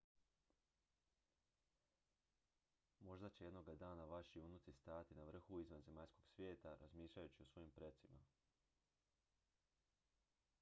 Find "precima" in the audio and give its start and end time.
7.71-8.19